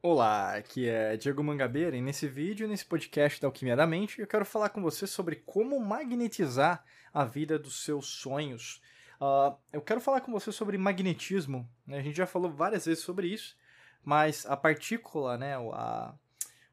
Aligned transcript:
Olá, 0.00 0.54
aqui 0.54 0.88
é 0.88 1.16
Diego 1.16 1.42
Mangabeira 1.42 1.96
e 1.96 2.00
nesse 2.00 2.28
vídeo, 2.28 2.68
nesse 2.68 2.84
podcast 2.84 3.40
da 3.40 3.48
Alquimia 3.48 3.74
da 3.74 3.84
Mente, 3.84 4.20
eu 4.20 4.28
quero 4.28 4.44
falar 4.44 4.68
com 4.68 4.80
você 4.80 5.08
sobre 5.08 5.34
como 5.44 5.80
magnetizar 5.80 6.84
a 7.12 7.24
vida 7.24 7.58
dos 7.58 7.82
seus 7.82 8.06
sonhos. 8.06 8.80
Uh, 9.20 9.58
eu 9.72 9.82
quero 9.82 10.00
falar 10.00 10.20
com 10.20 10.30
você 10.30 10.52
sobre 10.52 10.78
magnetismo, 10.78 11.68
né? 11.84 11.98
a 11.98 12.00
gente 12.00 12.16
já 12.16 12.28
falou 12.28 12.48
várias 12.48 12.86
vezes 12.86 13.02
sobre 13.02 13.26
isso, 13.26 13.56
mas 14.04 14.46
a 14.46 14.56
partícula, 14.56 15.36
né, 15.36 15.56
a, 15.56 16.14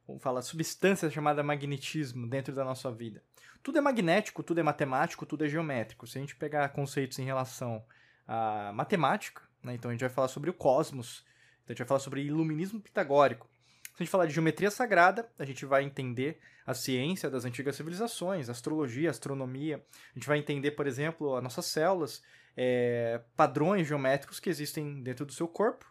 vamos 0.07 0.21
falar, 0.21 0.43
substância 0.43 1.09
chamada 1.09 1.41
magnetismo 1.41 2.27
dentro 2.27 2.53
da 2.53 2.63
nossa 2.63 2.91
vida. 2.91 3.23
Tudo 3.63 3.79
é 3.79 3.81
magnético, 3.81 4.43
tudo 4.43 4.59
é 4.59 4.63
matemático, 4.63 5.26
tudo 5.26 5.45
é 5.45 5.48
geométrico. 5.48 6.05
Se 6.05 6.20
a 6.20 6.21
gente 6.21 6.35
pegar 6.35 6.70
conceitos 6.70 7.17
em 7.17 7.26
relação 7.26 7.84
à 8.27 8.71
matemática, 8.71 9.41
né, 9.63 9.73
então 9.73 9.90
a 9.90 9.96
gente 9.96 10.01
vai 10.01 10.12
falar 10.12 10.27
sobre 10.27 10.51
o 10.51 10.53
cosmos, 10.53 11.26
então 11.66 11.70
a 11.70 11.74
gente 11.74 11.80
vai 11.80 11.88
falar 11.88 11.99
sobre 11.99 12.21
iluminismo 12.21 12.80
pitagórico. 12.80 13.49
Se 13.84 14.02
a 14.02 14.04
gente 14.04 14.12
falar 14.12 14.26
de 14.27 14.34
geometria 14.34 14.70
sagrada, 14.70 15.30
a 15.38 15.46
gente 15.46 15.66
vai 15.66 15.84
entender 15.84 16.40
a 16.66 16.74
ciência 16.74 17.30
das 17.30 17.46
antigas 17.46 17.76
civilizações, 17.76 18.49
astrologia, 18.49 19.10
astronomia. 19.10 19.84
A 20.12 20.20
gente 20.20 20.27
vai 20.27 20.38
entender, 20.38 20.71
por 20.71 20.86
exemplo, 20.86 21.36
as 21.36 21.43
nossas 21.43 21.66
células, 21.66 22.21
é, 22.55 23.21
padrões 23.36 23.88
geométricos 23.88 24.40
que 24.40 24.49
existem 24.49 25.02
dentro 25.02 25.26
do 25.26 25.34
seu 25.34 25.48
corpo, 25.48 25.86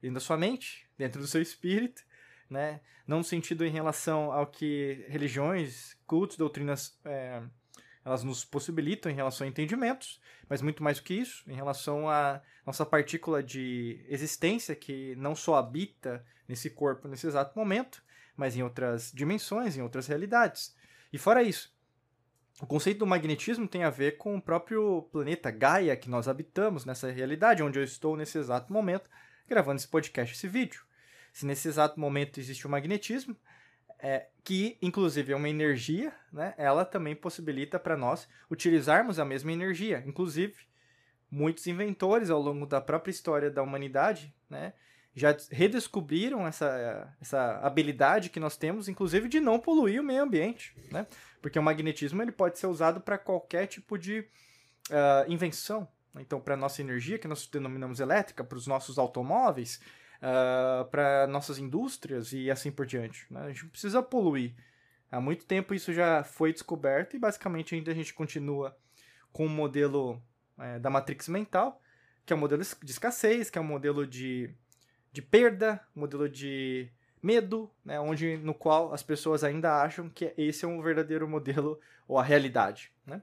dentro 0.00 0.14
da 0.14 0.20
sua 0.20 0.36
mente, 0.36 0.86
dentro 0.98 1.20
do 1.20 1.26
seu 1.26 1.40
espírito, 1.40 2.02
né? 2.48 2.80
Não 3.06 3.18
no 3.18 3.24
sentido 3.24 3.64
em 3.64 3.70
relação 3.70 4.32
ao 4.32 4.46
que 4.46 5.04
religiões, 5.08 5.96
cultos, 6.06 6.36
doutrinas 6.36 6.98
é, 7.04 7.42
elas 8.04 8.22
nos 8.22 8.44
possibilitam 8.44 9.10
em 9.10 9.14
relação 9.14 9.46
a 9.46 9.50
entendimentos, 9.50 10.20
mas 10.48 10.60
muito 10.60 10.82
mais 10.82 10.98
do 10.98 11.04
que 11.04 11.14
isso, 11.14 11.42
em 11.48 11.54
relação 11.54 12.08
a 12.08 12.42
nossa 12.66 12.84
partícula 12.84 13.42
de 13.42 14.04
existência 14.08 14.74
que 14.74 15.14
não 15.16 15.34
só 15.34 15.56
habita 15.56 16.24
nesse 16.46 16.70
corpo 16.70 17.08
nesse 17.08 17.26
exato 17.26 17.58
momento, 17.58 18.02
mas 18.36 18.56
em 18.56 18.62
outras 18.62 19.10
dimensões, 19.12 19.76
em 19.76 19.82
outras 19.82 20.06
realidades. 20.06 20.74
E 21.12 21.18
fora 21.18 21.42
isso, 21.42 21.74
o 22.60 22.66
conceito 22.66 22.98
do 22.98 23.06
magnetismo 23.06 23.66
tem 23.66 23.84
a 23.84 23.90
ver 23.90 24.16
com 24.16 24.36
o 24.36 24.42
próprio 24.42 25.02
planeta 25.10 25.50
Gaia 25.50 25.96
que 25.96 26.10
nós 26.10 26.28
habitamos 26.28 26.84
nessa 26.84 27.10
realidade, 27.10 27.62
onde 27.62 27.78
eu 27.78 27.84
estou 27.84 28.16
nesse 28.16 28.38
exato 28.38 28.72
momento 28.72 29.08
gravando 29.48 29.76
esse 29.76 29.88
podcast, 29.88 30.34
esse 30.34 30.48
vídeo. 30.48 30.82
Se 31.32 31.44
nesse 31.44 31.68
exato 31.68 31.98
momento 31.98 32.38
existe 32.38 32.66
o 32.66 32.70
magnetismo, 32.70 33.36
é, 34.04 34.26
que 34.44 34.76
inclusive 34.82 35.32
é 35.32 35.36
uma 35.36 35.48
energia, 35.48 36.12
né? 36.30 36.52
Ela 36.58 36.84
também 36.84 37.16
possibilita 37.16 37.78
para 37.78 37.96
nós 37.96 38.28
utilizarmos 38.50 39.18
a 39.18 39.24
mesma 39.24 39.50
energia. 39.50 40.04
Inclusive, 40.06 40.54
muitos 41.30 41.66
inventores 41.66 42.28
ao 42.28 42.38
longo 42.38 42.66
da 42.66 42.82
própria 42.82 43.10
história 43.10 43.50
da 43.50 43.62
humanidade, 43.62 44.34
né, 44.48 44.74
já 45.14 45.34
redescobriram 45.50 46.46
essa, 46.46 47.16
essa 47.18 47.60
habilidade 47.62 48.28
que 48.28 48.38
nós 48.38 48.58
temos, 48.58 48.88
inclusive 48.90 49.26
de 49.26 49.40
não 49.40 49.58
poluir 49.58 50.02
o 50.02 50.04
meio 50.04 50.22
ambiente, 50.22 50.76
né? 50.90 51.06
Porque 51.40 51.58
o 51.58 51.62
magnetismo 51.62 52.20
ele 52.20 52.32
pode 52.32 52.58
ser 52.58 52.66
usado 52.66 53.00
para 53.00 53.16
qualquer 53.16 53.66
tipo 53.68 53.96
de 53.96 54.20
uh, 54.90 55.32
invenção. 55.32 55.88
Então, 56.16 56.38
para 56.40 56.56
nossa 56.58 56.82
energia, 56.82 57.18
que 57.18 57.26
nós 57.26 57.46
denominamos 57.46 58.00
elétrica, 58.00 58.44
para 58.44 58.58
os 58.58 58.66
nossos 58.66 58.98
automóveis, 58.98 59.80
uh, 60.22 60.84
para 60.86 61.26
nossas 61.26 61.58
indústrias 61.58 62.32
e 62.32 62.50
assim 62.50 62.70
por 62.70 62.86
diante. 62.86 63.26
Né? 63.30 63.40
A 63.40 63.48
gente 63.48 63.66
precisa 63.66 64.02
poluir. 64.02 64.54
Há 65.10 65.20
muito 65.20 65.44
tempo 65.46 65.74
isso 65.74 65.92
já 65.92 66.24
foi 66.24 66.52
descoberto 66.52 67.14
e 67.14 67.18
basicamente 67.18 67.74
ainda 67.74 67.92
a 67.92 67.94
gente 67.94 68.12
continua 68.12 68.76
com 69.32 69.46
o 69.46 69.48
modelo 69.48 70.20
é, 70.58 70.78
da 70.78 70.90
Matrix 70.90 71.28
mental, 71.28 71.80
que 72.26 72.32
é 72.32 72.36
o 72.36 72.36
um 72.36 72.40
modelo 72.40 72.62
de 72.62 72.90
escassez, 72.90 73.50
que 73.50 73.58
é 73.58 73.60
um 73.60 73.64
modelo 73.64 74.06
de, 74.06 74.52
de 75.12 75.22
perda, 75.22 75.80
modelo 75.94 76.28
de 76.28 76.90
medo, 77.22 77.70
né, 77.84 77.98
onde 77.98 78.36
no 78.36 78.52
qual 78.52 78.92
as 78.92 79.02
pessoas 79.02 79.42
ainda 79.42 79.82
acham 79.82 80.10
que 80.10 80.34
esse 80.36 80.64
é 80.64 80.68
um 80.68 80.82
verdadeiro 80.82 81.26
modelo 81.28 81.80
ou 82.06 82.18
a 82.18 82.22
realidade, 82.22 82.92
né? 83.06 83.22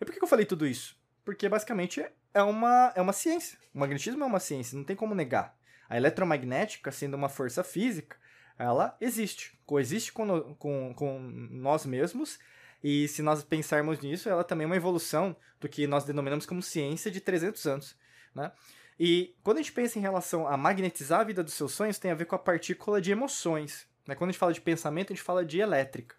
E 0.00 0.04
por 0.04 0.12
que 0.12 0.22
eu 0.22 0.26
falei 0.26 0.44
tudo 0.44 0.66
isso? 0.66 1.00
Porque 1.24 1.48
basicamente 1.48 2.04
é 2.34 2.42
uma, 2.42 2.92
é 2.96 3.00
uma 3.00 3.12
ciência. 3.12 3.56
O 3.72 3.78
magnetismo 3.78 4.24
é 4.24 4.26
uma 4.26 4.40
ciência, 4.40 4.76
não 4.76 4.84
tem 4.84 4.96
como 4.96 5.14
negar. 5.14 5.56
A 5.92 5.96
eletromagnética, 5.98 6.90
sendo 6.90 7.18
uma 7.18 7.28
força 7.28 7.62
física, 7.62 8.16
ela 8.58 8.96
existe, 8.98 9.60
coexiste 9.66 10.10
com, 10.10 10.54
com, 10.54 10.94
com 10.94 11.18
nós 11.50 11.84
mesmos 11.84 12.38
e 12.82 13.06
se 13.08 13.20
nós 13.20 13.44
pensarmos 13.44 14.00
nisso, 14.00 14.26
ela 14.26 14.42
também 14.42 14.64
é 14.64 14.66
uma 14.68 14.76
evolução 14.76 15.36
do 15.60 15.68
que 15.68 15.86
nós 15.86 16.04
denominamos 16.04 16.46
como 16.46 16.62
ciência 16.62 17.10
de 17.10 17.20
300 17.20 17.66
anos. 17.66 17.96
Né? 18.34 18.50
E 18.98 19.36
quando 19.42 19.58
a 19.58 19.60
gente 19.60 19.72
pensa 19.74 19.98
em 19.98 20.00
relação 20.00 20.48
a 20.48 20.56
magnetizar 20.56 21.20
a 21.20 21.24
vida 21.24 21.44
dos 21.44 21.52
seus 21.52 21.72
sonhos, 21.74 21.98
tem 21.98 22.10
a 22.10 22.14
ver 22.14 22.24
com 22.24 22.36
a 22.36 22.38
partícula 22.38 22.98
de 22.98 23.12
emoções. 23.12 23.86
Né? 24.06 24.14
Quando 24.14 24.30
a 24.30 24.32
gente 24.32 24.40
fala 24.40 24.54
de 24.54 24.62
pensamento, 24.62 25.12
a 25.12 25.14
gente 25.14 25.22
fala 25.22 25.44
de 25.44 25.60
elétrica. 25.60 26.16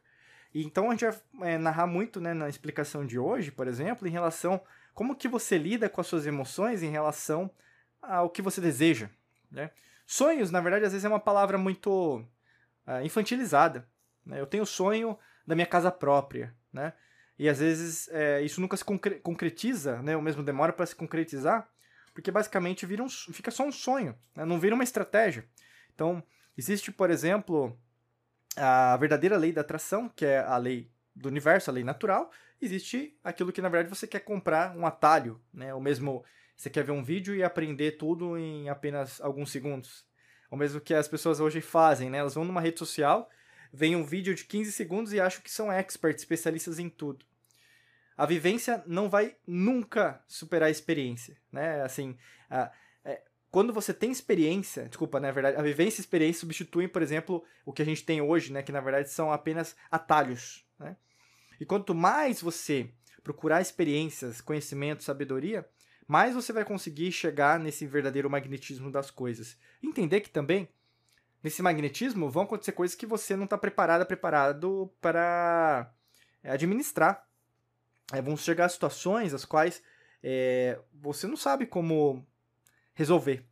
E 0.53 0.63
então 0.63 0.91
a 0.91 0.95
gente 0.95 1.17
vai 1.33 1.53
é, 1.53 1.57
narrar 1.57 1.87
muito 1.87 2.21
né, 2.21 2.35
na 2.35 2.47
explicação 2.47 3.07
de 3.07 3.17
hoje, 3.17 3.51
por 3.51 3.67
exemplo, 3.67 4.07
em 4.07 4.11
relação 4.11 4.61
como 4.93 5.15
que 5.15 5.27
você 5.27 5.57
lida 5.57 5.89
com 5.89 5.99
as 5.99 6.05
suas 6.05 6.27
emoções 6.27 6.83
em 6.83 6.91
relação 6.91 7.49
ao 7.99 8.29
que 8.29 8.39
você 8.39 8.61
deseja. 8.61 9.09
Né? 9.53 9.69
Sonhos, 10.05 10.51
na 10.51 10.59
verdade, 10.59 10.85
às 10.85 10.91
vezes 10.91 11.05
é 11.05 11.07
uma 11.07 11.19
palavra 11.19 11.57
muito 11.57 12.17
uh, 12.87 13.05
infantilizada. 13.05 13.87
Né? 14.25 14.41
Eu 14.41 14.47
tenho 14.47 14.65
sonho 14.65 15.17
da 15.45 15.55
minha 15.55 15.67
casa 15.67 15.91
própria, 15.91 16.53
né? 16.71 16.93
E 17.37 17.49
às 17.49 17.59
vezes 17.59 18.07
é, 18.09 18.41
isso 18.41 18.61
nunca 18.61 18.77
se 18.77 18.85
concre 18.85 19.15
concretiza, 19.15 20.01
né? 20.01 20.15
Ou 20.15 20.21
mesmo 20.21 20.43
demora 20.43 20.71
para 20.71 20.85
se 20.85 20.95
concretizar, 20.95 21.67
porque 22.13 22.31
basicamente 22.31 22.85
vira 22.85 23.03
um, 23.03 23.09
fica 23.09 23.51
só 23.51 23.65
um 23.65 23.71
sonho, 23.71 24.15
né? 24.35 24.45
não 24.45 24.59
vira 24.59 24.75
uma 24.75 24.83
estratégia. 24.83 25.45
Então, 25.93 26.23
existe, 26.57 26.91
por 26.91 27.09
exemplo, 27.09 27.77
a 28.55 28.95
verdadeira 28.97 29.35
lei 29.35 29.51
da 29.51 29.61
atração, 29.61 30.09
que 30.09 30.25
é 30.25 30.39
a 30.39 30.57
lei 30.57 30.91
do 31.15 31.27
universo, 31.27 31.69
a 31.69 31.73
lei 31.73 31.83
natural. 31.83 32.31
Existe 32.61 33.17
aquilo 33.23 33.51
que, 33.51 33.61
na 33.61 33.69
verdade, 33.69 33.95
você 33.95 34.07
quer 34.07 34.21
comprar 34.21 34.75
um 34.77 34.85
atalho, 34.85 35.41
né? 35.53 35.73
Ou 35.73 35.81
mesmo 35.81 36.23
você 36.63 36.69
quer 36.69 36.83
ver 36.83 36.91
um 36.91 37.03
vídeo 37.03 37.35
e 37.35 37.43
aprender 37.43 37.93
tudo 37.93 38.37
em 38.37 38.69
apenas 38.69 39.19
alguns 39.21 39.51
segundos. 39.51 40.05
Ou 40.49 40.57
mesmo 40.57 40.79
que 40.79 40.93
as 40.93 41.07
pessoas 41.07 41.39
hoje 41.39 41.61
fazem, 41.61 42.09
né? 42.09 42.19
Elas 42.19 42.35
vão 42.35 42.45
numa 42.45 42.61
rede 42.61 42.79
social 42.79 43.29
veem 43.73 43.95
um 43.95 44.05
vídeo 44.05 44.35
de 44.35 44.45
15 44.45 44.71
segundos 44.71 45.11
e 45.11 45.19
acham 45.19 45.41
que 45.41 45.49
são 45.49 45.73
experts, 45.73 46.21
especialistas 46.21 46.77
em 46.77 46.87
tudo. 46.87 47.25
A 48.15 48.27
vivência 48.27 48.83
não 48.85 49.09
vai 49.09 49.35
nunca 49.47 50.23
superar 50.27 50.67
a 50.67 50.71
experiência, 50.71 51.35
né? 51.51 51.81
Assim, 51.81 52.15
a, 52.47 52.71
é, 53.03 53.23
quando 53.49 53.73
você 53.73 53.91
tem 53.91 54.11
experiência, 54.11 54.87
desculpa, 54.87 55.19
na 55.19 55.29
né, 55.29 55.33
verdade, 55.33 55.57
a 55.57 55.63
vivência 55.63 55.99
e 55.99 56.01
a 56.01 56.05
experiência 56.05 56.41
substituem, 56.41 56.87
por 56.87 57.01
exemplo, 57.01 57.43
o 57.65 57.73
que 57.73 57.81
a 57.81 57.85
gente 57.85 58.05
tem 58.05 58.21
hoje, 58.21 58.53
né? 58.53 58.61
Que 58.61 58.71
na 58.71 58.79
verdade 58.79 59.09
são 59.09 59.31
apenas 59.31 59.75
atalhos, 59.89 60.63
né? 60.77 60.95
E 61.59 61.65
quanto 61.65 61.95
mais 61.95 62.39
você 62.39 62.91
procurar 63.23 63.61
experiências, 63.61 64.39
conhecimento, 64.41 65.01
sabedoria, 65.01 65.67
mais 66.07 66.35
você 66.35 66.51
vai 66.51 66.65
conseguir 66.65 67.11
chegar 67.11 67.59
nesse 67.59 67.85
verdadeiro 67.85 68.29
magnetismo 68.29 68.91
das 68.91 69.09
coisas. 69.09 69.57
Entender 69.81 70.21
que 70.21 70.29
também 70.29 70.67
nesse 71.43 71.61
magnetismo 71.61 72.29
vão 72.29 72.43
acontecer 72.43 72.71
coisas 72.71 72.95
que 72.95 73.05
você 73.05 73.35
não 73.35 73.45
está 73.45 73.57
preparada, 73.57 74.05
preparado 74.05 74.91
para 75.01 75.91
é, 76.43 76.51
administrar. 76.51 77.27
É, 78.11 78.21
vão 78.21 78.35
chegar 78.35 78.69
situações 78.69 79.33
as 79.33 79.45
quais 79.45 79.81
é, 80.21 80.79
você 80.93 81.27
não 81.27 81.35
sabe 81.35 81.65
como 81.65 82.25
resolver. 82.93 83.45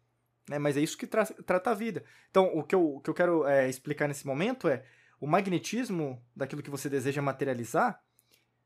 Né? 0.49 0.59
Mas 0.59 0.77
é 0.77 0.81
isso 0.81 0.97
que 0.97 1.07
tra 1.07 1.25
trata 1.25 1.71
a 1.71 1.73
vida. 1.73 2.03
Então, 2.29 2.45
o 2.53 2.63
que 2.63 2.75
eu, 2.75 2.95
o 2.95 3.01
que 3.01 3.09
eu 3.09 3.13
quero 3.13 3.45
é, 3.45 3.69
explicar 3.69 4.07
nesse 4.07 4.25
momento 4.25 4.67
é 4.67 4.83
o 5.19 5.27
magnetismo 5.27 6.21
daquilo 6.35 6.63
que 6.63 6.69
você 6.69 6.89
deseja 6.89 7.21
materializar 7.21 8.01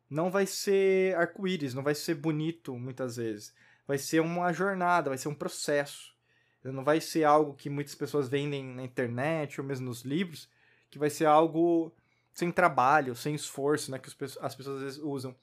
não 0.09 0.29
vai 0.29 0.45
ser 0.45 1.15
arco-íris, 1.15 1.73
não 1.73 1.83
vai 1.83 1.95
ser 1.95 2.15
bonito 2.15 2.77
muitas 2.77 3.17
vezes. 3.17 3.53
Vai 3.87 3.97
ser 3.97 4.19
uma 4.19 4.51
jornada, 4.51 5.09
vai 5.09 5.17
ser 5.17 5.27
um 5.27 5.35
processo. 5.35 6.13
Não 6.63 6.83
vai 6.83 6.99
ser 6.99 7.23
algo 7.23 7.53
que 7.53 7.69
muitas 7.69 7.93
pessoas 7.93 8.27
vendem 8.27 8.63
na 8.63 8.83
internet 8.83 9.61
ou 9.61 9.67
mesmo 9.67 9.85
nos 9.85 10.01
livros, 10.01 10.49
que 10.89 10.97
vai 10.97 11.09
ser 11.09 11.25
algo 11.25 11.93
sem 12.33 12.51
trabalho, 12.51 13.15
sem 13.15 13.35
esforço, 13.35 13.91
né, 13.91 13.99
que 13.99 14.07
as 14.07 14.13
pessoas 14.55 14.77
às 14.77 14.81
vezes 14.81 14.99
usam. 14.99 15.35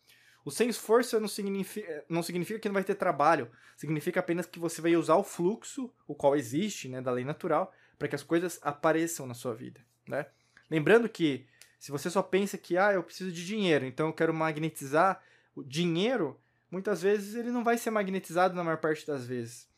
O 0.44 0.50
sem 0.50 0.68
esforço 0.68 1.20
não 1.20 1.28
significa, 1.28 2.04
não 2.08 2.22
significa 2.22 2.58
que 2.58 2.68
não 2.68 2.74
vai 2.74 2.82
ter 2.82 2.96
trabalho, 2.96 3.50
significa 3.76 4.18
apenas 4.18 4.44
que 4.44 4.58
você 4.58 4.82
vai 4.82 4.96
usar 4.96 5.14
o 5.14 5.22
fluxo, 5.22 5.92
o 6.06 6.14
qual 6.14 6.36
existe, 6.36 6.88
né, 6.88 7.00
da 7.00 7.12
lei 7.12 7.24
natural, 7.24 7.72
para 7.98 8.08
que 8.08 8.16
as 8.16 8.24
coisas 8.24 8.58
apareçam 8.62 9.26
na 9.26 9.34
sua 9.34 9.54
vida, 9.54 9.80
né? 10.06 10.26
Lembrando 10.68 11.08
que 11.08 11.46
se 11.78 11.92
você 11.92 12.10
só 12.10 12.22
pensa 12.22 12.58
que 12.58 12.76
ah, 12.76 12.92
eu 12.92 13.02
preciso 13.02 13.30
de 13.30 13.46
dinheiro, 13.46 13.84
então 13.84 14.08
eu 14.08 14.12
quero 14.12 14.34
magnetizar 14.34 15.22
o 15.54 15.62
dinheiro, 15.62 16.40
muitas 16.72 17.02
vezes 17.02 17.34
ele 17.34 17.50
não 17.50 17.62
vai 17.62 17.76
ser 17.76 17.90
magnetizado 17.90 18.54
na 18.54 18.64
maior 18.64 18.78
parte 18.78 19.06
das 19.06 19.26
vezes. 19.26 19.68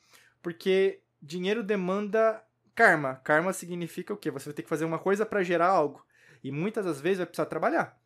Porque 0.41 1.03
dinheiro 1.21 1.63
demanda 1.63 2.41
karma. 2.75 3.17
Karma 3.17 3.53
significa 3.53 4.15
o 4.15 4.17
quê? 4.17 4.31
Você 4.31 4.47
vai 4.47 4.55
ter 4.55 4.63
que 4.63 4.69
fazer 4.69 4.85
uma 4.85 4.99
coisa 4.99 5.27
para 5.27 5.43
gerar 5.43 5.69
algo. 5.69 6.07
E 6.43 6.53
muitas 6.53 6.85
das 6.85 7.01
vezes 7.01 7.19
vai 7.19 7.27
precisar 7.27 7.47
trabalhar. 7.47 7.99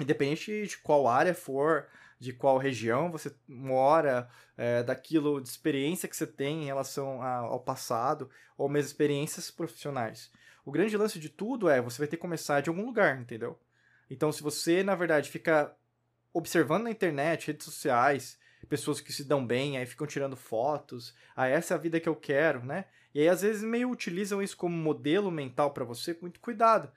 Independente 0.00 0.66
de 0.66 0.78
qual 0.78 1.06
área 1.06 1.34
for, 1.34 1.86
de 2.18 2.32
qual 2.32 2.56
região 2.56 3.10
você 3.10 3.34
mora, 3.46 4.28
é, 4.56 4.82
daquilo 4.82 5.40
de 5.40 5.48
experiência 5.48 6.08
que 6.08 6.16
você 6.16 6.26
tem 6.26 6.62
em 6.62 6.66
relação 6.66 7.20
a, 7.20 7.36
ao 7.38 7.60
passado, 7.60 8.30
ou 8.56 8.68
mesmo 8.68 8.86
experiências 8.86 9.50
profissionais. 9.50 10.30
O 10.64 10.70
grande 10.70 10.96
lance 10.96 11.18
de 11.18 11.28
tudo 11.28 11.68
é 11.68 11.80
você 11.80 11.98
vai 11.98 12.06
ter 12.06 12.16
que 12.16 12.22
começar 12.22 12.62
de 12.62 12.70
algum 12.70 12.86
lugar, 12.86 13.20
entendeu? 13.20 13.60
Então, 14.08 14.30
se 14.30 14.42
você, 14.42 14.82
na 14.82 14.94
verdade, 14.94 15.30
fica 15.30 15.76
observando 16.32 16.84
na 16.84 16.90
internet, 16.90 17.48
redes 17.48 17.64
sociais, 17.64 18.38
pessoas 18.68 19.00
que 19.00 19.12
se 19.12 19.24
dão 19.24 19.46
bem, 19.46 19.76
aí 19.76 19.86
ficam 19.86 20.06
tirando 20.06 20.36
fotos, 20.36 21.14
ah, 21.36 21.46
essa 21.46 21.74
é 21.74 21.76
a 21.76 21.80
vida 21.80 22.00
que 22.00 22.08
eu 22.08 22.16
quero, 22.16 22.64
né? 22.64 22.86
E 23.14 23.20
aí, 23.20 23.28
às 23.28 23.42
vezes, 23.42 23.62
meio 23.62 23.90
utilizam 23.90 24.42
isso 24.42 24.56
como 24.56 24.74
modelo 24.74 25.30
mental 25.30 25.72
para 25.72 25.84
você, 25.84 26.14
com 26.14 26.22
muito 26.22 26.40
cuidado. 26.40 26.90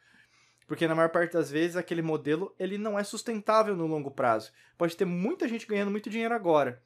Porque 0.68 0.88
na 0.88 0.96
maior 0.96 1.10
parte 1.10 1.34
das 1.34 1.52
vezes 1.52 1.76
aquele 1.76 2.02
modelo 2.02 2.56
ele 2.58 2.78
não 2.78 2.98
é 2.98 3.04
sustentável 3.04 3.76
no 3.76 3.86
longo 3.86 4.10
prazo. 4.10 4.52
Pode 4.78 4.98
ter 4.98 5.06
muita 5.06 5.48
gente 5.48 5.68
ganhando 5.68 5.92
muito 5.92 6.10
dinheiro 6.10 6.34
agora, 6.34 6.82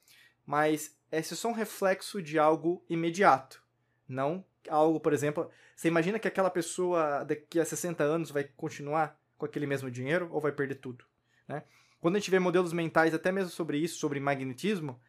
mas 0.45 0.97
esse 1.11 1.33
é 1.33 1.37
só 1.37 1.47
um 1.47 1.53
reflexo 1.53 2.21
de 2.21 2.37
algo 2.37 2.83
imediato. 2.89 3.63
Não 4.07 4.43
algo, 4.67 4.99
por 4.99 5.13
exemplo, 5.13 5.49
você 5.75 5.87
imagina 5.87 6.19
que 6.19 6.27
aquela 6.27 6.49
pessoa 6.49 7.23
daqui 7.23 7.59
a 7.59 7.65
60 7.65 8.03
anos 8.03 8.31
vai 8.31 8.43
continuar 8.43 9.17
com 9.37 9.45
aquele 9.45 9.65
mesmo 9.65 9.89
dinheiro 9.89 10.27
ou 10.31 10.41
vai 10.41 10.51
perder 10.51 10.75
tudo, 10.75 11.05
né? 11.47 11.63
Quando 11.99 12.15
a 12.15 12.19
gente 12.19 12.31
vê 12.31 12.39
modelos 12.39 12.73
mentais 12.73 13.13
até 13.13 13.31
mesmo 13.31 13.49
sobre 13.49 13.77
isso, 13.77 13.99
sobre 13.99 14.19
magnetismo, 14.19 14.99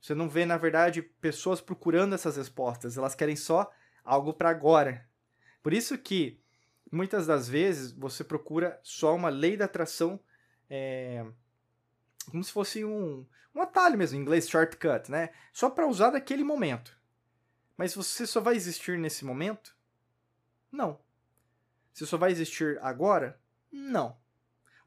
você 0.00 0.14
não 0.14 0.28
vê 0.28 0.44
na 0.44 0.56
verdade 0.56 1.00
pessoas 1.00 1.60
procurando 1.60 2.14
essas 2.14 2.36
respostas, 2.36 2.98
elas 2.98 3.14
querem 3.14 3.36
só 3.36 3.70
algo 4.04 4.34
para 4.34 4.50
agora. 4.50 5.08
Por 5.62 5.72
isso 5.72 5.96
que 5.96 6.40
muitas 6.90 7.26
das 7.26 7.48
vezes 7.48 7.92
você 7.92 8.24
procura 8.24 8.78
só 8.82 9.14
uma 9.14 9.28
lei 9.28 9.56
da 9.56 9.66
atração, 9.66 10.18
é, 10.68 11.24
como 12.30 12.42
se 12.42 12.52
fosse 12.52 12.84
um, 12.84 13.24
um 13.54 13.62
atalho 13.62 13.96
mesmo, 13.96 14.18
em 14.18 14.20
inglês 14.20 14.48
shortcut, 14.48 15.10
né? 15.10 15.30
Só 15.52 15.70
para 15.70 15.86
usar 15.86 16.10
naquele 16.10 16.42
momento. 16.42 16.98
Mas 17.76 17.94
você 17.94 18.26
só 18.26 18.40
vai 18.40 18.56
existir 18.56 18.98
nesse 18.98 19.24
momento? 19.24 19.76
Não. 20.70 20.98
Você 21.92 22.06
só 22.06 22.16
vai 22.16 22.32
existir 22.32 22.78
agora? 22.82 23.38
Não. 23.70 24.16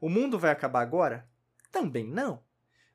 O 0.00 0.08
mundo 0.08 0.38
vai 0.38 0.50
acabar 0.50 0.82
agora? 0.82 1.26
Também 1.76 2.08
não. 2.08 2.42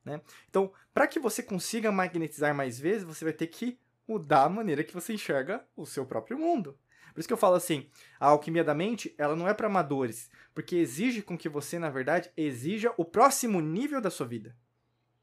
Né? 0.04 0.20
Então, 0.50 0.74
para 0.92 1.06
que 1.06 1.20
você 1.20 1.44
consiga 1.44 1.92
magnetizar 1.92 2.56
mais 2.56 2.80
vezes, 2.80 3.04
você 3.04 3.24
vai 3.24 3.32
ter 3.32 3.46
que 3.46 3.80
mudar 4.08 4.46
a 4.46 4.50
maneira 4.50 4.84
que 4.84 4.96
você 4.96 5.14
enxerga 5.14 5.64
o 5.76 5.86
seu 5.86 6.04
próprio 6.04 6.40
mundo. 6.40 6.76
Por 7.14 7.20
isso 7.20 7.28
que 7.28 7.34
eu 7.34 7.38
falo 7.38 7.54
assim, 7.54 7.88
a 8.20 8.28
alquimia 8.28 8.64
da 8.64 8.74
mente, 8.74 9.14
ela 9.20 9.36
não 9.36 9.48
é 9.48 9.54
para 9.54 9.68
amadores, 9.68 10.32
porque 10.56 10.78
exige 10.78 11.22
com 11.22 11.38
que 11.38 11.48
você, 11.48 11.78
na 11.78 11.92
verdade, 11.92 12.32
exija 12.36 12.92
o 12.98 13.06
próximo 13.06 13.62
nível 13.62 14.02
da 14.02 14.10
sua 14.10 14.26
vida. 14.26 14.58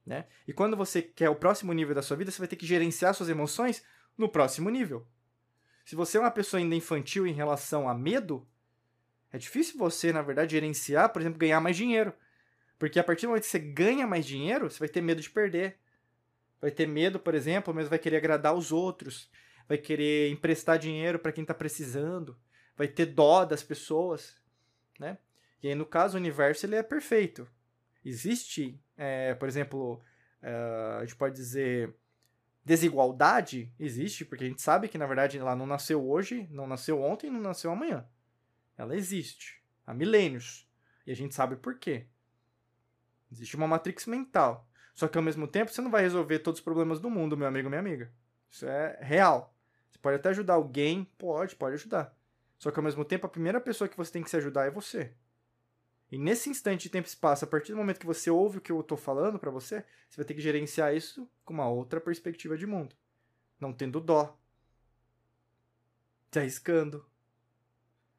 Né? 0.06 0.26
E 0.46 0.52
quando 0.52 0.76
você 0.76 1.02
quer 1.02 1.28
o 1.28 1.34
próximo 1.34 1.72
nível 1.72 1.96
da 1.96 2.02
sua 2.02 2.16
vida, 2.16 2.30
você 2.30 2.38
vai 2.38 2.46
ter 2.46 2.56
que 2.56 2.66
gerenciar 2.66 3.12
suas 3.12 3.28
emoções 3.28 3.82
no 4.16 4.28
próximo 4.28 4.70
nível. 4.70 5.04
Se 5.84 5.96
você 5.96 6.16
é 6.16 6.20
uma 6.20 6.30
pessoa 6.30 6.60
ainda 6.60 6.76
infantil 6.76 7.26
em 7.26 7.32
relação 7.32 7.88
a 7.88 7.94
medo, 7.94 8.46
é 9.32 9.38
difícil 9.38 9.76
você, 9.76 10.12
na 10.12 10.22
verdade, 10.22 10.52
gerenciar, 10.52 11.08
por 11.12 11.20
exemplo, 11.20 11.40
ganhar 11.40 11.60
mais 11.60 11.76
dinheiro. 11.76 12.12
Porque 12.78 12.98
a 12.98 13.04
partir 13.04 13.26
do 13.26 13.30
momento 13.30 13.42
que 13.42 13.48
você 13.48 13.58
ganha 13.58 14.06
mais 14.06 14.24
dinheiro, 14.24 14.70
você 14.70 14.78
vai 14.78 14.88
ter 14.88 15.00
medo 15.00 15.20
de 15.20 15.30
perder. 15.30 15.78
Vai 16.60 16.70
ter 16.70 16.86
medo, 16.86 17.18
por 17.18 17.34
exemplo, 17.34 17.74
mas 17.74 17.88
vai 17.88 17.98
querer 17.98 18.16
agradar 18.16 18.54
os 18.54 18.72
outros 18.72 19.30
vai 19.68 19.76
querer 19.76 20.30
emprestar 20.30 20.78
dinheiro 20.78 21.18
para 21.18 21.30
quem 21.30 21.42
está 21.42 21.52
precisando, 21.52 22.36
vai 22.74 22.88
ter 22.88 23.06
dó 23.06 23.44
das 23.44 23.62
pessoas, 23.62 24.40
né? 24.98 25.18
E 25.62 25.68
aí, 25.68 25.74
no 25.74 25.84
caso, 25.84 26.16
o 26.16 26.20
universo 26.20 26.64
ele 26.64 26.76
é 26.76 26.82
perfeito. 26.82 27.46
Existe, 28.04 28.80
é, 28.96 29.34
por 29.34 29.46
exemplo, 29.46 30.00
é, 30.40 30.52
a 30.98 31.04
gente 31.04 31.16
pode 31.16 31.34
dizer 31.34 31.94
desigualdade, 32.64 33.72
existe, 33.78 34.24
porque 34.24 34.44
a 34.44 34.46
gente 34.46 34.62
sabe 34.62 34.88
que, 34.88 34.96
na 34.96 35.06
verdade, 35.06 35.38
ela 35.38 35.56
não 35.56 35.66
nasceu 35.66 36.06
hoje, 36.08 36.46
não 36.50 36.66
nasceu 36.66 37.02
ontem, 37.02 37.30
não 37.30 37.40
nasceu 37.40 37.70
amanhã. 37.70 38.06
Ela 38.76 38.94
existe 38.94 39.62
há 39.86 39.92
milênios. 39.92 40.68
E 41.06 41.10
a 41.10 41.16
gente 41.16 41.34
sabe 41.34 41.56
por 41.56 41.78
quê. 41.78 42.06
Existe 43.30 43.56
uma 43.56 43.66
matrix 43.66 44.06
mental. 44.06 44.68
Só 44.94 45.06
que 45.06 45.16
ao 45.16 45.22
mesmo 45.22 45.46
tempo 45.46 45.70
você 45.70 45.80
não 45.80 45.90
vai 45.90 46.02
resolver 46.02 46.40
todos 46.40 46.58
os 46.58 46.64
problemas 46.64 47.00
do 47.00 47.08
mundo, 47.08 47.36
meu 47.36 47.46
amigo, 47.46 47.68
minha 47.68 47.80
amiga. 47.80 48.12
Isso 48.50 48.66
é 48.66 48.98
real. 49.00 49.54
Você 49.90 49.98
pode 49.98 50.16
até 50.16 50.30
ajudar 50.30 50.54
alguém, 50.54 51.04
pode, 51.16 51.54
pode 51.54 51.74
ajudar. 51.74 52.16
Só 52.58 52.70
que 52.70 52.78
ao 52.78 52.84
mesmo 52.84 53.04
tempo, 53.04 53.26
a 53.26 53.30
primeira 53.30 53.60
pessoa 53.60 53.88
que 53.88 53.96
você 53.96 54.10
tem 54.10 54.22
que 54.22 54.30
se 54.30 54.36
ajudar 54.36 54.66
é 54.66 54.70
você. 54.70 55.14
E 56.10 56.18
nesse 56.18 56.48
instante 56.48 56.84
de 56.84 56.88
tempo 56.88 57.06
e 57.06 57.10
espaço, 57.10 57.44
a 57.44 57.48
partir 57.48 57.72
do 57.72 57.78
momento 57.78 58.00
que 58.00 58.06
você 58.06 58.30
ouve 58.30 58.58
o 58.58 58.60
que 58.60 58.72
eu 58.72 58.80
estou 58.80 58.96
falando 58.96 59.38
para 59.38 59.50
você, 59.50 59.84
você 60.08 60.16
vai 60.16 60.24
ter 60.24 60.34
que 60.34 60.40
gerenciar 60.40 60.94
isso 60.94 61.30
com 61.44 61.52
uma 61.52 61.68
outra 61.68 62.00
perspectiva 62.00 62.56
de 62.56 62.66
mundo. 62.66 62.96
Não 63.60 63.72
tendo 63.72 64.00
dó. 64.00 64.36
Se 66.32 66.38
arriscando. 66.38 67.06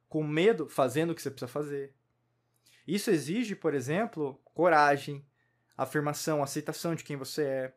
Com 0.07 0.23
medo, 0.23 0.69
fazendo 0.69 1.11
o 1.11 1.15
que 1.15 1.21
você 1.21 1.31
precisa 1.31 1.51
fazer. 1.51 1.95
Isso 2.87 3.11
exige, 3.11 3.55
por 3.55 3.73
exemplo, 3.73 4.39
coragem, 4.53 5.25
afirmação, 5.77 6.41
aceitação 6.41 6.95
de 6.95 7.03
quem 7.03 7.15
você 7.15 7.43
é. 7.43 7.73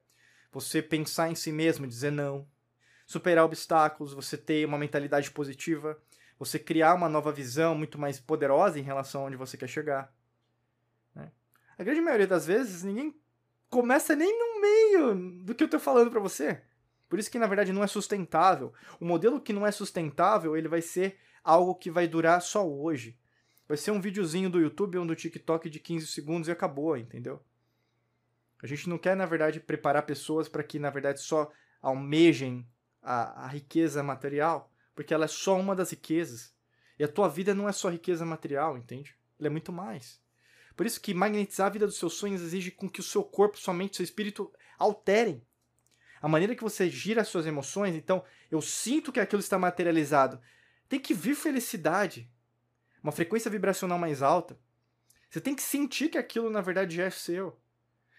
Você 0.53 0.83
pensar 0.83 1.31
em 1.31 1.35
si 1.35 1.51
mesmo, 1.51 1.87
dizer 1.87 2.13
não 2.13 2.47
superar 3.13 3.45
obstáculos, 3.45 4.15
você 4.15 4.39
ter 4.39 4.67
uma 4.67 4.79
mentalidade 4.79 5.31
positiva, 5.31 6.01
você 6.39 6.59
criar 6.59 6.95
uma 6.95 7.11
nova 7.11 7.31
visão 7.31 7.75
muito 7.75 7.99
mais 7.99 8.19
poderosa 8.19 8.79
em 8.79 8.83
relação 8.83 9.23
a 9.23 9.25
onde 9.27 9.37
você 9.37 9.57
quer 9.57 9.69
chegar. 9.69 10.11
Né? 11.15 11.31
A 11.79 11.85
grande 11.85 12.01
maioria 12.01 12.27
das 12.27 12.47
vezes, 12.47 12.83
ninguém 12.83 13.15
começa 13.69 14.17
nem 14.17 14.39
no 14.39 14.61
meio 14.61 15.45
do 15.45 15.55
que 15.55 15.63
eu 15.63 15.67
estou 15.67 15.79
falando 15.79 16.11
para 16.11 16.21
você. 16.21 16.63
Por 17.07 17.19
isso 17.19 17.31
que, 17.31 17.39
na 17.39 17.47
verdade, 17.47 17.73
não 17.73 17.85
é 17.85 17.87
sustentável. 17.87 18.73
O 18.99 19.05
modelo 19.05 19.41
que 19.41 19.53
não 19.53 19.67
é 19.67 19.71
sustentável, 19.71 20.57
ele 20.57 20.69
vai 20.69 20.81
ser 20.81 21.19
algo 21.45 21.75
que 21.75 21.91
vai 21.91 22.09
durar 22.09 22.41
só 22.41 22.67
hoje. 22.67 23.19
Vai 23.73 23.79
ser 23.79 23.91
um 23.91 24.03
videozinho 24.03 24.51
do 24.51 24.61
YouTube 24.61 24.99
ou 24.99 25.07
do 25.07 25.17
TikTok 25.17 25.71
de 25.71 25.81
15 25.81 26.07
segundos 26.09 26.47
e 26.47 26.53
acabou, 26.53 26.95
entendeu? 26.95 27.43
A 28.63 28.67
gente 28.67 28.87
não 28.87 28.99
quer, 28.99 29.17
na 29.17 29.25
verdade, 29.25 29.61
preparar 29.61 30.03
pessoas 30.03 30.47
para 30.47 30.63
que, 30.63 30.79
na 30.79 30.91
verdade, 30.91 31.23
só 31.23 31.51
almejem 31.81 32.69
a, 33.01 33.47
a 33.47 33.49
riqueza 33.49 34.03
material, 34.03 34.71
porque 34.95 35.15
ela 35.15 35.25
é 35.25 35.27
só 35.27 35.59
uma 35.59 35.75
das 35.75 35.91
riquezas. 35.91 36.55
E 36.99 37.05
a 37.05 37.09
tua 37.09 37.31
vida 37.31 37.55
não 37.55 37.67
é 37.67 37.73
só 37.73 37.89
riqueza 37.89 38.27
material, 38.27 38.77
entende? 38.77 39.17
Ela 39.39 39.47
é 39.47 39.51
muito 39.51 39.73
mais. 39.73 40.21
Por 40.77 40.85
isso 40.85 41.01
que 41.01 41.15
magnetizar 41.15 41.69
a 41.69 41.71
vida 41.71 41.87
dos 41.87 41.97
seus 41.97 42.13
sonhos 42.13 42.43
exige 42.43 42.71
com 42.71 42.91
que 42.91 43.01
o 43.01 43.03
seu 43.03 43.25
corpo, 43.25 43.57
sua 43.57 43.73
mente, 43.73 43.97
seu 43.97 44.05
espírito 44.05 44.53
alterem. 44.79 45.43
A 46.21 46.29
maneira 46.29 46.55
que 46.55 46.63
você 46.63 46.91
gira 46.91 47.23
as 47.23 47.29
suas 47.29 47.47
emoções, 47.47 47.95
então, 47.95 48.23
eu 48.51 48.61
sinto 48.61 49.11
que 49.11 49.19
aquilo 49.19 49.41
está 49.41 49.59
materializado. 49.59 50.39
Tem 50.91 51.01
que 51.01 51.15
vir 51.15 51.35
felicidade. 51.35 52.31
Uma 53.03 53.13
frequência 53.13 53.51
vibracional 53.51 53.99
mais 53.99 54.23
alta. 54.23 54.59
Você 55.29 55.41
tem 55.41 55.55
que 55.55 55.63
sentir 55.63 56.09
que 56.09 56.19
aquilo, 56.19 56.51
na 56.51 56.61
verdade, 56.61 56.97
já 56.97 57.05
é 57.05 57.11
seu. 57.11 57.59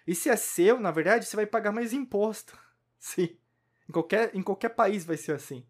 E 0.05 0.13
se 0.13 0.29
é 0.29 0.35
seu, 0.35 0.79
na 0.79 0.91
verdade, 0.91 1.25
você 1.25 1.35
vai 1.35 1.45
pagar 1.45 1.71
mais 1.71 1.93
imposto. 1.93 2.57
Sim. 2.99 3.37
Em 3.87 3.91
qualquer, 3.91 4.35
em 4.35 4.41
qualquer 4.41 4.69
país 4.69 5.05
vai 5.05 5.17
ser 5.17 5.33
assim. 5.33 5.65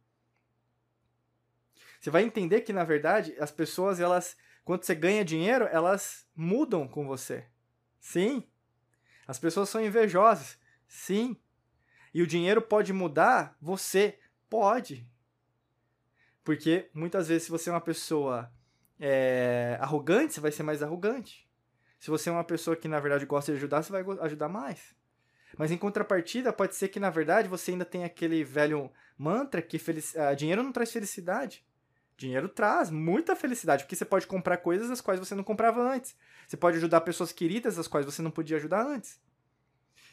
Você 1.99 2.09
vai 2.09 2.23
entender 2.23 2.61
que, 2.61 2.73
na 2.73 2.83
verdade, 2.83 3.35
as 3.39 3.51
pessoas, 3.51 3.99
elas, 3.99 4.35
quando 4.65 4.83
você 4.83 4.95
ganha 4.95 5.23
dinheiro, 5.23 5.65
elas 5.71 6.27
mudam 6.35 6.87
com 6.87 7.07
você. 7.07 7.45
Sim. 7.99 8.47
As 9.27 9.39
pessoas 9.39 9.69
são 9.69 9.83
invejosas. 9.83 10.57
Sim. 10.87 11.37
E 12.13 12.21
o 12.21 12.27
dinheiro 12.27 12.61
pode 12.61 12.91
mudar 12.93 13.57
você? 13.61 14.19
Pode. 14.49 15.07
Porque 16.43 16.89
muitas 16.93 17.29
vezes, 17.29 17.43
se 17.43 17.51
você 17.51 17.69
é 17.69 17.73
uma 17.73 17.81
pessoa 17.81 18.51
é, 19.05 19.77
arrogante, 19.81 20.33
você 20.33 20.39
vai 20.39 20.51
ser 20.51 20.63
mais 20.63 20.81
arrogante. 20.81 21.45
Se 21.99 22.09
você 22.09 22.29
é 22.29 22.31
uma 22.31 22.43
pessoa 22.43 22.73
que, 22.73 22.87
na 22.87 23.01
verdade, 23.01 23.25
gosta 23.25 23.51
de 23.51 23.57
ajudar, 23.57 23.83
você 23.83 23.91
vai 23.91 24.01
ajudar 24.21 24.47
mais. 24.47 24.95
Mas 25.57 25.71
em 25.71 25.77
contrapartida, 25.77 26.53
pode 26.53 26.73
ser 26.75 26.87
que 26.87 27.01
na 27.01 27.09
verdade 27.09 27.49
você 27.49 27.71
ainda 27.71 27.83
tenha 27.83 28.05
aquele 28.05 28.43
velho 28.43 28.89
mantra 29.17 29.61
que 29.61 29.77
felic... 29.77 30.07
uh, 30.17 30.35
dinheiro 30.35 30.63
não 30.63 30.71
traz 30.71 30.91
felicidade. 30.91 31.65
Dinheiro 32.15 32.47
traz 32.47 32.89
muita 32.89 33.35
felicidade, 33.35 33.83
porque 33.83 33.95
você 33.95 34.05
pode 34.05 34.25
comprar 34.25 34.57
coisas 34.57 34.89
as 34.89 35.01
quais 35.01 35.19
você 35.19 35.35
não 35.35 35.43
comprava 35.43 35.81
antes. 35.81 36.15
Você 36.47 36.55
pode 36.55 36.77
ajudar 36.77 37.01
pessoas 37.01 37.33
queridas 37.33 37.77
as 37.77 37.87
quais 37.87 38.05
você 38.05 38.21
não 38.21 38.31
podia 38.31 38.55
ajudar 38.55 38.85
antes. 38.85 39.19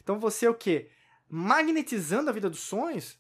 Então 0.03 0.19
você 0.19 0.47
é 0.47 0.51
o 0.51 0.55
quê? 0.55 0.91
Magnetizando 1.29 2.29
a 2.29 2.33
vida 2.33 2.51
dos 2.51 2.61
sonhos, 2.61 3.20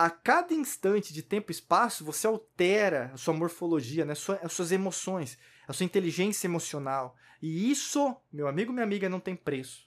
a 0.00 0.08
cada 0.08 0.54
instante 0.54 1.12
de 1.12 1.22
tempo 1.22 1.50
e 1.50 1.52
espaço, 1.52 2.06
você 2.06 2.26
altera 2.26 3.10
a 3.12 3.18
sua 3.18 3.34
morfologia, 3.34 4.02
né? 4.06 4.14
as 4.42 4.52
suas 4.52 4.72
emoções, 4.72 5.36
a 5.68 5.74
sua 5.74 5.84
inteligência 5.84 6.46
emocional. 6.46 7.14
E 7.42 7.70
isso, 7.70 8.16
meu 8.32 8.48
amigo, 8.48 8.72
minha 8.72 8.82
amiga, 8.82 9.10
não 9.10 9.20
tem 9.20 9.36
preço. 9.36 9.86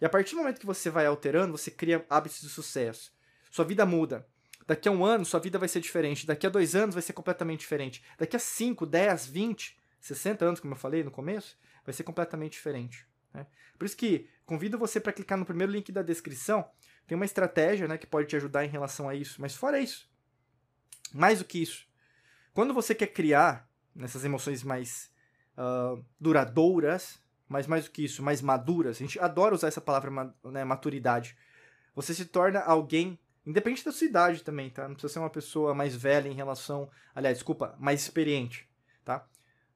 E 0.00 0.06
a 0.06 0.08
partir 0.08 0.34
do 0.34 0.38
momento 0.38 0.58
que 0.58 0.64
você 0.64 0.88
vai 0.88 1.04
alterando, 1.04 1.52
você 1.52 1.70
cria 1.70 2.02
hábitos 2.08 2.40
de 2.40 2.48
sucesso. 2.48 3.14
Sua 3.50 3.62
vida 3.62 3.84
muda. 3.84 4.26
Daqui 4.66 4.88
a 4.88 4.92
um 4.92 5.04
ano, 5.04 5.22
sua 5.22 5.38
vida 5.38 5.58
vai 5.58 5.68
ser 5.68 5.80
diferente. 5.80 6.26
Daqui 6.26 6.46
a 6.46 6.50
dois 6.50 6.74
anos, 6.74 6.94
vai 6.94 7.02
ser 7.02 7.12
completamente 7.12 7.60
diferente. 7.60 8.02
Daqui 8.16 8.36
a 8.36 8.38
5, 8.38 8.86
10, 8.86 9.26
20, 9.26 9.78
60 10.00 10.46
anos, 10.46 10.60
como 10.60 10.72
eu 10.72 10.78
falei 10.78 11.04
no 11.04 11.10
começo, 11.10 11.58
vai 11.84 11.92
ser 11.92 12.04
completamente 12.04 12.52
diferente. 12.52 13.06
Né? 13.34 13.46
Por 13.78 13.84
isso 13.84 13.98
que 13.98 14.30
convido 14.46 14.78
você 14.78 14.98
para 14.98 15.12
clicar 15.12 15.36
no 15.36 15.44
primeiro 15.44 15.70
link 15.70 15.92
da 15.92 16.00
descrição. 16.00 16.66
Tem 17.06 17.16
uma 17.16 17.24
estratégia 17.24 17.88
né, 17.88 17.98
que 17.98 18.06
pode 18.06 18.28
te 18.28 18.36
ajudar 18.36 18.64
em 18.64 18.68
relação 18.68 19.08
a 19.08 19.14
isso. 19.14 19.40
Mas 19.40 19.54
fora 19.54 19.80
isso, 19.80 20.08
mais 21.12 21.38
do 21.40 21.44
que 21.44 21.62
isso, 21.62 21.86
quando 22.54 22.74
você 22.74 22.94
quer 22.94 23.08
criar 23.08 23.68
nessas 23.94 24.24
emoções 24.24 24.62
mais 24.62 25.10
uh, 25.56 26.02
duradouras, 26.20 27.20
mas 27.48 27.66
mais 27.66 27.84
do 27.84 27.90
que 27.90 28.04
isso, 28.04 28.22
mais 28.22 28.40
maduras, 28.40 28.96
a 28.96 28.98
gente 28.98 29.18
adora 29.20 29.54
usar 29.54 29.68
essa 29.68 29.80
palavra 29.80 30.34
né, 30.44 30.64
maturidade. 30.64 31.36
Você 31.94 32.14
se 32.14 32.24
torna 32.24 32.60
alguém, 32.60 33.18
independente 33.44 33.84
da 33.84 33.92
sua 33.92 34.06
idade 34.06 34.42
também, 34.42 34.70
tá? 34.70 34.88
Não 34.88 34.94
precisa 34.94 35.14
ser 35.14 35.18
uma 35.18 35.30
pessoa 35.30 35.74
mais 35.74 35.94
velha 35.94 36.28
em 36.28 36.34
relação, 36.34 36.90
aliás, 37.14 37.36
desculpa, 37.36 37.76
mais 37.78 38.00
experiente, 38.00 38.68
tá? 39.04 39.26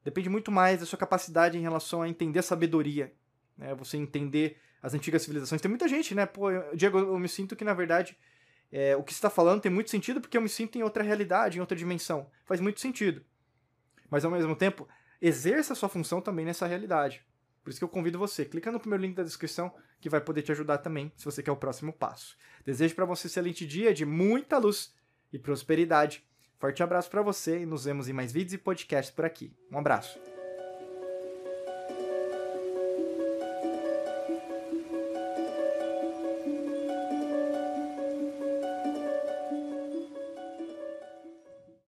Depende 0.03 0.29
muito 0.29 0.51
mais 0.51 0.79
da 0.79 0.85
sua 0.85 0.97
capacidade 0.97 1.57
em 1.57 1.61
relação 1.61 2.01
a 2.01 2.09
entender 2.09 2.39
a 2.39 2.43
sabedoria, 2.43 3.13
né? 3.57 3.73
Você 3.75 3.97
entender 3.97 4.57
as 4.81 4.93
antigas 4.93 5.21
civilizações. 5.21 5.61
Tem 5.61 5.69
muita 5.69 5.87
gente, 5.87 6.13
né? 6.13 6.25
Pô, 6.25 6.47
Diego, 6.75 6.99
eu 6.99 7.19
me 7.19 7.27
sinto 7.27 7.55
que, 7.55 7.63
na 7.63 7.73
verdade, 7.73 8.17
é, 8.71 8.95
o 8.95 9.03
que 9.03 9.13
você 9.13 9.17
está 9.17 9.29
falando 9.29 9.61
tem 9.61 9.71
muito 9.71 9.89
sentido 9.89 10.21
porque 10.21 10.37
eu 10.37 10.41
me 10.41 10.49
sinto 10.49 10.77
em 10.77 10.83
outra 10.83 11.03
realidade, 11.03 11.57
em 11.57 11.61
outra 11.61 11.77
dimensão. 11.77 12.29
Faz 12.45 12.59
muito 12.59 12.79
sentido. 12.79 13.23
Mas, 14.09 14.23
ao 14.23 14.31
mesmo 14.31 14.55
tempo, 14.55 14.87
exerça 15.21 15.73
a 15.73 15.75
sua 15.75 15.89
função 15.89 16.21
também 16.21 16.45
nessa 16.45 16.67
realidade. 16.67 17.25
Por 17.63 17.71
isso 17.71 17.79
que 17.79 17.83
eu 17.83 17.89
convido 17.89 18.17
você, 18.17 18.45
clica 18.45 18.71
no 18.71 18.79
primeiro 18.79 19.03
link 19.03 19.15
da 19.15 19.23
descrição 19.23 19.73
que 19.99 20.09
vai 20.09 20.21
poder 20.21 20.41
te 20.41 20.51
ajudar 20.53 20.77
também, 20.77 21.11
se 21.17 21.25
você 21.25 21.43
quer 21.43 21.51
o 21.51 21.57
próximo 21.57 21.91
passo. 21.91 22.37
Desejo 22.65 22.95
para 22.95 23.03
você 23.03 23.27
um 23.27 23.29
excelente 23.29 23.65
dia 23.65 23.93
de 23.93 24.05
muita 24.05 24.57
luz 24.57 24.93
e 25.33 25.39
prosperidade. 25.39 26.25
Forte 26.59 26.81
abraço 26.81 27.09
para 27.09 27.21
você 27.21 27.59
e 27.59 27.65
nos 27.65 27.83
vemos 27.83 28.07
em 28.07 28.13
mais 28.13 28.31
vídeos 28.31 28.53
e 28.53 28.57
podcasts 28.57 29.13
por 29.13 29.25
aqui. 29.25 29.53
Um 29.71 29.77
abraço. 29.77 30.36